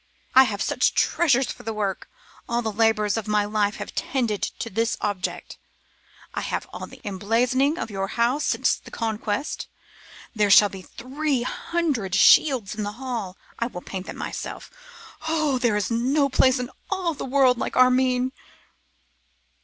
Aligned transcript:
I 0.33 0.45
have 0.45 0.63
such 0.63 0.95
treasures 0.95 1.51
for 1.51 1.61
the 1.61 1.75
work. 1.75 2.09
All 2.49 2.63
the 2.63 2.71
labours 2.71 3.17
of 3.17 3.27
my 3.27 3.45
life 3.45 3.75
have 3.75 3.93
tended 3.93 4.41
to 4.41 4.71
this 4.71 4.97
object. 4.99 5.59
I 6.33 6.41
have 6.41 6.65
all 6.73 6.87
the 6.87 7.01
emblazonings 7.03 7.77
of 7.77 7.91
your 7.91 8.07
house 8.07 8.43
since 8.43 8.77
the 8.77 8.89
Conquest. 8.89 9.67
There 10.35 10.49
shall 10.49 10.69
be 10.69 10.81
three 10.81 11.43
hundred 11.43 12.15
shields 12.15 12.73
in 12.73 12.81
the 12.81 12.93
hall. 12.93 13.37
I 13.59 13.67
will 13.67 13.81
paint 13.83 14.07
them 14.07 14.17
myself. 14.17 14.71
Oh! 15.27 15.59
there 15.59 15.75
is 15.77 15.91
no 15.91 16.29
place 16.29 16.57
in 16.57 16.71
the 16.89 17.23
world 17.29 17.59
like 17.59 17.77
Armine! 17.77 18.31